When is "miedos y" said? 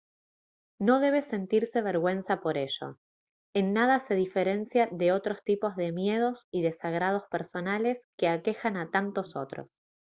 5.91-6.63